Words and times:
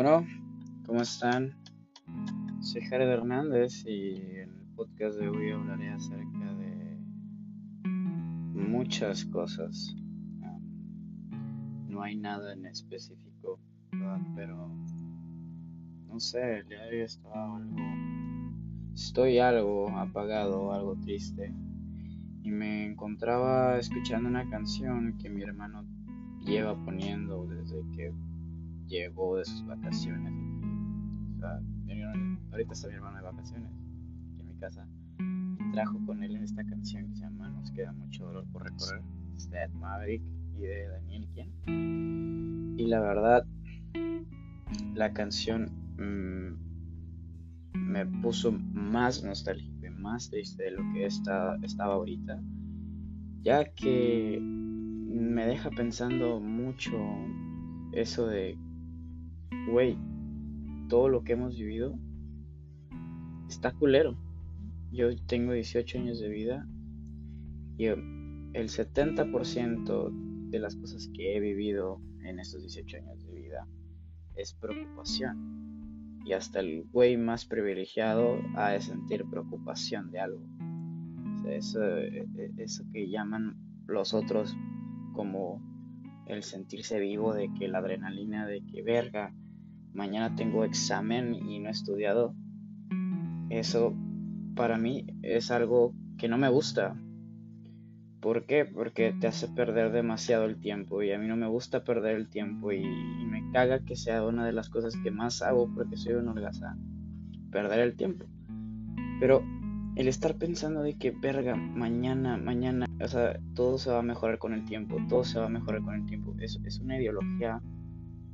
Bueno, 0.00 0.24
¿cómo 0.86 1.00
están? 1.00 1.56
Soy 2.60 2.82
Jared 2.82 3.08
Hernández 3.08 3.84
y 3.84 4.14
en 4.14 4.54
el 4.54 4.66
podcast 4.76 5.18
de 5.18 5.28
hoy 5.28 5.50
hablaré 5.50 5.88
acerca 5.88 6.54
de 6.54 6.96
muchas 8.54 9.24
cosas. 9.24 9.96
no 11.88 12.00
hay 12.00 12.14
nada 12.14 12.52
en 12.52 12.66
específico, 12.66 13.58
pero 14.36 14.70
no 16.06 16.20
sé, 16.20 16.58
el 16.58 16.68
día 16.68 16.84
de 16.84 16.90
hoy 16.90 17.00
estaba 17.00 17.56
algo. 17.56 17.76
Estoy 18.94 19.40
algo 19.40 19.88
apagado, 19.98 20.72
algo 20.72 20.94
triste. 21.00 21.52
Y 22.44 22.52
me 22.52 22.86
encontraba 22.86 23.76
escuchando 23.80 24.28
una 24.28 24.48
canción 24.48 25.18
que 25.18 25.28
mi 25.28 25.42
hermano 25.42 25.84
lleva 26.44 26.80
poniendo 26.84 27.48
desde 27.48 27.82
que 27.96 28.12
llegó 28.88 29.36
de 29.36 29.44
sus 29.44 29.64
vacaciones. 29.66 30.32
Ahorita 32.50 32.72
está 32.72 32.88
mi 32.88 32.94
hermano 32.94 33.18
de 33.18 33.22
vacaciones 33.22 33.70
aquí 33.70 34.40
en 34.40 34.48
mi 34.48 34.56
casa. 34.56 34.88
trajo 35.72 35.98
con 36.06 36.22
él 36.22 36.34
en 36.34 36.42
esta 36.42 36.64
canción 36.64 37.08
que 37.08 37.16
se 37.16 37.22
llama 37.22 37.50
Nos 37.50 37.70
queda 37.70 37.92
mucho 37.92 38.24
dolor 38.24 38.46
por 38.52 38.64
recorrer. 38.64 39.02
De 39.50 39.68
Maverick 39.74 40.22
y 40.56 40.62
de 40.62 40.88
Daniel 40.88 41.28
Quien. 41.32 42.74
Y 42.78 42.86
la 42.86 43.00
verdad, 43.00 43.46
la 44.94 45.12
canción 45.12 45.70
mm, 45.98 47.78
me 47.78 48.06
puso 48.06 48.50
más 48.52 49.22
nostálgico 49.22 49.86
y 49.86 49.90
más 49.90 50.30
triste 50.30 50.64
de 50.64 50.70
lo 50.72 50.82
que 50.92 51.06
está, 51.06 51.56
estaba 51.62 51.94
ahorita. 51.94 52.40
Ya 53.42 53.64
que 53.74 54.40
me 54.40 55.46
deja 55.46 55.70
pensando 55.70 56.40
mucho 56.40 56.92
eso 57.92 58.26
de 58.26 58.58
güey, 59.68 59.96
todo 60.88 61.08
lo 61.08 61.22
que 61.22 61.32
hemos 61.32 61.56
vivido 61.56 61.98
está 63.48 63.72
culero. 63.72 64.16
Yo 64.90 65.14
tengo 65.26 65.52
18 65.52 65.98
años 65.98 66.20
de 66.20 66.28
vida 66.28 66.66
y 67.76 67.86
el 67.86 68.68
70% 68.68 70.10
de 70.50 70.58
las 70.58 70.76
cosas 70.76 71.08
que 71.14 71.36
he 71.36 71.40
vivido 71.40 72.00
en 72.24 72.38
estos 72.38 72.62
18 72.62 72.96
años 72.98 73.24
de 73.24 73.32
vida 73.32 73.66
es 74.34 74.54
preocupación. 74.54 76.22
Y 76.24 76.32
hasta 76.32 76.60
el 76.60 76.84
güey 76.92 77.16
más 77.16 77.46
privilegiado 77.46 78.38
ha 78.54 78.70
de 78.70 78.80
sentir 78.80 79.24
preocupación 79.30 80.10
de 80.10 80.20
algo. 80.20 80.46
eso, 81.48 81.82
e, 81.82 82.26
e, 82.36 82.52
eso 82.58 82.84
que 82.92 83.08
llaman 83.08 83.56
los 83.86 84.12
otros 84.12 84.54
como 85.14 85.62
el 86.26 86.42
sentirse 86.42 87.00
vivo, 87.00 87.32
de 87.34 87.50
que 87.54 87.68
la 87.68 87.78
adrenalina, 87.78 88.46
de 88.46 88.62
que 88.66 88.82
verga, 88.82 89.34
mañana 89.98 90.36
tengo 90.36 90.64
examen 90.64 91.34
y 91.34 91.58
no 91.58 91.68
he 91.68 91.72
estudiado, 91.72 92.32
eso 93.50 93.96
para 94.54 94.78
mí 94.78 95.06
es 95.22 95.50
algo 95.50 95.92
que 96.18 96.28
no 96.28 96.38
me 96.38 96.48
gusta. 96.48 96.96
¿Por 98.20 98.46
qué? 98.46 98.64
Porque 98.64 99.12
te 99.12 99.26
hace 99.26 99.48
perder 99.48 99.90
demasiado 99.90 100.44
el 100.44 100.60
tiempo 100.60 101.02
y 101.02 101.10
a 101.10 101.18
mí 101.18 101.26
no 101.26 101.36
me 101.36 101.48
gusta 101.48 101.82
perder 101.82 102.14
el 102.14 102.28
tiempo 102.28 102.72
y, 102.72 102.84
me 102.84 103.50
caga 103.52 103.84
que 103.84 103.96
sea 103.96 104.24
una 104.24 104.46
de 104.46 104.52
las 104.52 104.68
cosas 104.70 104.94
que 105.02 105.10
más 105.10 105.42
hago 105.42 105.68
porque 105.74 105.96
soy 105.96 106.14
un 106.14 106.28
holgazán. 106.28 106.78
Perder 107.50 107.80
el 107.80 107.96
tiempo. 107.96 108.24
Pero 109.20 109.42
el 109.96 110.06
estar 110.06 110.36
pensando 110.36 110.82
de 110.82 110.94
que, 110.94 111.10
verga, 111.10 111.56
mañana, 111.56 112.36
mañana, 112.36 112.86
o 113.02 113.08
sea, 113.08 113.40
todo 113.54 113.78
se 113.78 113.90
va 113.90 113.98
a 113.98 114.02
mejorar 114.02 114.38
con 114.38 114.54
el 114.54 114.64
tiempo, 114.64 114.96
todo 115.08 115.24
se 115.24 115.40
va 115.40 115.46
a 115.46 115.50
mejorar 115.50 115.82
con 115.82 115.94
el 115.96 116.06
tiempo, 116.06 116.36
es, 116.38 116.60
es 116.64 116.78
una 116.78 116.98
ideología 116.98 117.60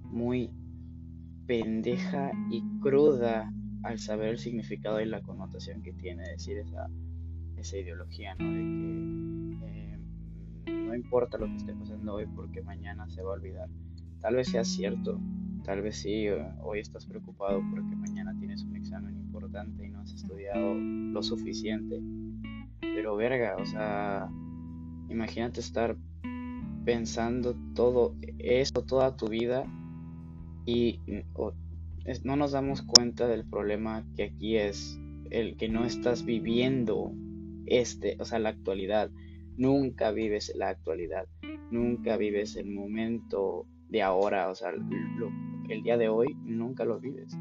muy 0.03 0.51
pendeja 1.47 2.33
y 2.51 2.63
cruda 2.81 3.53
al 3.83 3.99
saber 3.99 4.31
el 4.31 4.39
significado 4.39 5.01
y 5.01 5.07
la 5.07 5.21
connotación 5.23 5.83
que 5.83 5.93
tiene 5.93 6.23
decir 6.29 6.59
esa, 6.59 6.89
esa 7.57 7.79
ideología, 7.79 8.35
¿no? 8.37 8.51
De 8.51 9.59
que 9.61 9.93
eh, 10.67 10.73
no 10.73 10.95
importa 10.95 11.39
lo 11.39 11.47
que 11.47 11.57
esté 11.57 11.75
pasando 11.75 12.15
hoy 12.15 12.27
porque 12.35 12.63
mañana 12.63 13.09
se 13.09 13.23
va 13.23 13.31
a 13.31 13.35
olvidar. 13.35 13.69
Tal 14.21 14.37
vez 14.37 14.49
sea 14.49 14.65
cierto, 14.65 15.21
tal 15.65 15.83
vez 15.83 15.97
sí, 15.99 16.27
hoy 16.63 16.81
estás 16.81 17.05
preocupado 17.05 17.61
porque 17.71 17.95
mañana 17.95 18.35
tienes 18.39 18.63
un 18.63 18.77
examen 18.77 19.15
importante 19.17 19.87
y 19.87 19.91
no 19.91 20.01
has 20.01 20.13
estudiado 20.15 20.75
lo 20.75 21.23
suficiente. 21.23 22.01
Pero 22.81 23.17
verga, 23.17 23.57
o 23.59 23.67
sea, 23.67 24.31
imagínate 25.11 25.61
estar 25.61 25.97
pensando 26.87 27.55
todo 27.75 28.15
eso 28.39 28.83
toda 28.83 29.17
tu 29.17 29.29
vida 29.29 29.67
y 30.67 31.01
no 32.23 32.37
nos 32.37 32.53
damos 32.53 32.83
cuenta 32.83 33.27
del 33.27 33.45
problema 33.45 34.05
que 34.17 34.25
aquí 34.25 34.57
es 34.57 34.99
el 35.31 35.57
que 35.57 35.69
no 35.69 35.85
estás 35.85 36.25
viviendo 36.25 37.13
este, 37.67 38.17
o 38.21 38.25
sea, 38.25 38.39
la 38.39 38.51
actualidad. 38.51 39.11
Nunca 39.57 40.11
vives 40.11 40.53
la 40.57 40.69
actualidad, 40.69 41.29
nunca 41.71 42.17
vives 42.17 42.57
el 42.57 42.71
momento 42.71 43.67
de 43.89 44.03
ahora, 44.03 44.51
o 44.51 44.55
sea, 44.55 44.71
el 44.71 45.83
día 45.83 45.97
de 45.97 46.09
hoy 46.09 46.35
nunca 46.43 46.85
lo 46.85 46.99
vives. 46.99 47.37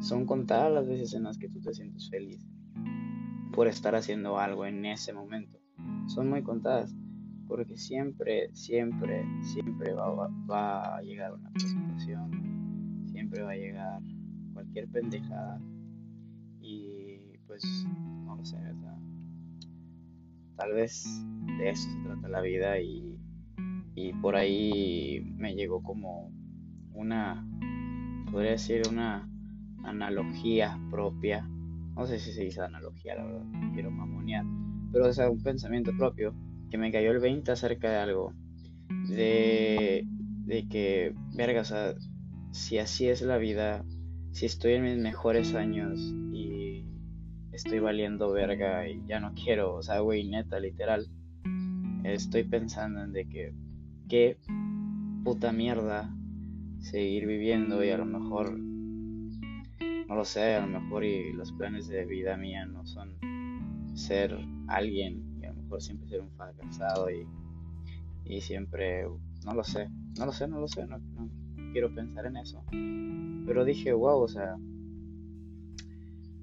Son 0.00 0.26
contadas 0.26 0.72
las 0.72 0.86
veces 0.86 1.14
en 1.14 1.22
las 1.22 1.38
que 1.38 1.48
tú 1.48 1.60
te 1.60 1.72
sientes 1.72 2.10
feliz 2.10 2.44
por 3.52 3.68
estar 3.68 3.94
haciendo 3.94 4.38
algo 4.38 4.66
en 4.66 4.84
ese 4.84 5.12
momento. 5.12 5.58
Son 6.06 6.28
muy 6.28 6.42
contadas, 6.42 6.94
porque 7.46 7.76
siempre, 7.76 8.50
siempre, 8.52 9.24
siempre 9.42 9.92
va, 9.92 10.28
va 10.50 10.96
a 10.96 11.02
llegar 11.02 11.32
una 11.34 11.50
presentación 11.50 12.46
siempre 13.16 13.42
va 13.42 13.52
a 13.52 13.56
llegar 13.56 14.02
cualquier 14.52 14.88
pendejada. 14.88 15.58
Y 16.60 17.18
pues 17.46 17.62
no 18.24 18.36
lo 18.36 18.44
sé, 18.44 18.56
tal 20.56 20.72
vez 20.72 21.04
de 21.58 21.70
eso 21.70 21.88
se 21.90 22.02
trata 22.02 22.28
la 22.28 22.40
vida 22.40 22.80
y, 22.80 23.18
y 23.94 24.12
por 24.14 24.36
ahí 24.36 25.22
me 25.36 25.54
llegó 25.54 25.82
como 25.82 26.30
una, 26.92 27.46
podría 28.30 28.52
decir 28.52 28.82
una 28.90 29.28
analogía 29.84 30.78
propia, 30.90 31.48
no 31.94 32.06
sé 32.06 32.18
si 32.18 32.32
se 32.32 32.44
dice 32.44 32.60
analogía, 32.62 33.14
la 33.16 33.24
verdad, 33.24 33.46
quiero 33.74 33.90
mamonear, 33.90 34.44
pero 34.92 35.08
es 35.08 35.18
un 35.18 35.42
pensamiento 35.42 35.92
propio 35.96 36.34
que 36.70 36.78
me 36.78 36.92
cayó 36.92 37.10
el 37.12 37.20
20 37.20 37.50
acerca 37.52 37.90
de 37.90 37.96
algo, 37.96 38.32
de, 39.08 40.04
de 40.44 40.68
que, 40.68 41.14
verga, 41.34 41.62
o 41.62 41.64
sea, 41.64 41.94
si 42.50 42.78
así 42.78 43.08
es 43.08 43.22
la 43.22 43.38
vida, 43.38 43.84
si 44.32 44.46
estoy 44.46 44.74
en 44.74 44.84
mis 44.84 44.98
mejores 44.98 45.54
años 45.54 46.00
y 46.32 46.84
estoy 47.52 47.80
valiendo 47.80 48.32
verga 48.32 48.88
y 48.88 49.02
ya 49.06 49.20
no 49.20 49.34
quiero, 49.34 49.74
o 49.74 49.82
sea, 49.82 50.00
güey, 50.00 50.28
neta, 50.28 50.58
literal, 50.60 51.08
estoy 52.04 52.44
pensando 52.44 53.02
en 53.02 53.12
de 53.12 53.28
que 53.28 53.54
qué 54.08 54.38
puta 55.24 55.52
mierda 55.52 56.14
seguir 56.78 57.26
viviendo 57.26 57.82
y 57.84 57.90
a 57.90 57.98
lo 57.98 58.04
mejor, 58.04 58.56
no 58.58 60.14
lo 60.14 60.24
sé, 60.24 60.54
a 60.54 60.66
lo 60.66 60.80
mejor 60.80 61.04
y 61.04 61.32
los 61.32 61.52
planes 61.52 61.88
de 61.88 62.04
vida 62.04 62.36
mía 62.36 62.64
no 62.66 62.86
son 62.86 63.16
ser 63.94 64.38
alguien 64.68 65.35
mejor 65.66 65.82
siempre 65.82 66.08
ser 66.08 66.20
un 66.20 66.30
fracasado 66.30 67.10
y, 67.10 67.26
y 68.24 68.40
siempre, 68.40 69.04
no 69.44 69.54
lo 69.54 69.64
sé, 69.64 69.88
no 70.16 70.26
lo 70.26 70.32
sé, 70.32 70.46
no 70.46 70.60
lo 70.60 70.68
sé, 70.68 70.86
no 70.86 71.00
quiero 71.72 71.92
pensar 71.94 72.26
en 72.26 72.36
eso. 72.36 72.64
Pero 72.70 73.64
dije, 73.64 73.92
wow, 73.92 74.20
o 74.20 74.28
sea, 74.28 74.56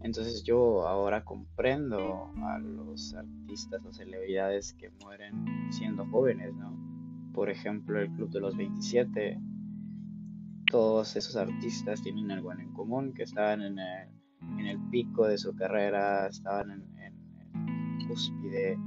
entonces 0.02 0.44
yo 0.44 0.86
ahora 0.88 1.24
comprendo 1.24 2.30
a 2.38 2.60
los 2.60 3.14
artistas 3.14 3.84
o 3.86 3.94
celebridades 3.94 4.74
que 4.74 4.92
mueren 5.02 5.46
siendo 5.72 6.06
jóvenes, 6.08 6.54
¿no? 6.56 6.78
Por 7.34 7.50
ejemplo, 7.50 8.00
el 8.00 8.12
Club 8.12 8.30
de 8.30 8.42
los 8.42 8.56
27. 8.56 9.40
Todos 10.70 11.16
esos 11.16 11.36
artistas 11.36 12.02
tienen 12.02 12.32
algo 12.32 12.52
en 12.52 12.74
común, 12.74 13.14
que 13.14 13.24
estaban 13.24 13.62
en 13.62 13.80
el, 13.80 14.10
en 14.60 14.68
el 14.68 14.80
pico 14.90 15.28
de 15.28 15.38
su 15.38 15.56
carrera, 15.56 16.28
estaban 16.28 16.72
en, 16.72 17.00
en, 17.00 18.08
cúspide, 18.08 18.78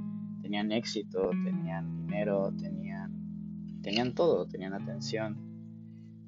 tenían 0.47 0.73
éxito, 0.73 1.31
tenían 1.45 2.07
dinero, 2.07 2.53
tenían, 2.57 3.81
tenían 3.83 4.15
todo, 4.15 4.47
tenían 4.47 4.75
atención 4.75 5.47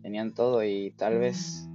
tenían 0.02 0.32
todo 0.32 0.64
y 0.64 0.92
tal 0.92 1.18
vez, 1.18 1.68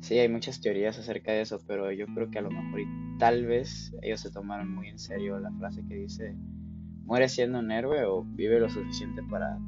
sí, 0.00 0.18
hay 0.18 0.28
muchas 0.28 0.60
teorías 0.60 0.98
acerca 0.98 1.32
de 1.32 1.42
eso, 1.42 1.60
pero 1.66 1.92
yo 1.92 2.06
creo 2.06 2.30
que 2.30 2.38
a 2.38 2.42
lo 2.42 2.50
mejor 2.50 2.80
y 2.80 2.86
tal 3.18 3.46
vez 3.46 3.94
ellos 4.02 4.20
se 4.20 4.30
tomaron 4.30 4.74
muy 4.74 4.88
en 4.88 4.98
serio 4.98 5.38
la 5.38 5.52
frase 5.52 5.84
que 5.86 5.94
dice, 5.94 6.34
muere 7.04 7.28
siendo 7.28 7.58
un 7.58 7.70
héroe 7.70 8.04
o 8.04 8.24
vive 8.24 8.58
lo 8.58 8.68
suficiente 8.68 9.22
para 9.30 9.58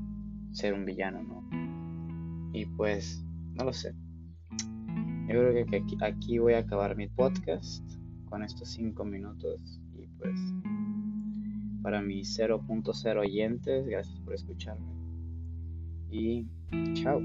ser 0.53 0.75
un 0.75 0.85
villano, 0.85 1.23
¿no? 1.23 2.51
Y 2.53 2.67
pues, 2.67 3.25
no 3.55 3.65
lo 3.65 3.73
sé. 3.73 3.95
Yo 5.27 5.29
creo 5.29 5.67
que 5.67 5.77
aquí, 5.77 5.97
aquí 6.03 6.39
voy 6.39 6.55
a 6.55 6.59
acabar 6.59 6.97
mi 6.97 7.09
podcast 7.09 7.83
con 8.27 8.43
estos 8.43 8.69
5 8.71 9.05
minutos 9.05 9.81
y 9.95 10.07
pues 10.19 10.39
para 11.85 12.01
mis 12.01 12.39
0.0 12.39 13.21
oyentes, 13.21 13.87
gracias 13.87 14.19
por 14.21 14.33
escucharme 14.33 14.87
y 16.11 16.47
chao. 16.95 17.21